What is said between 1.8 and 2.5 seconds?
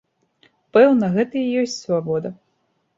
свабода.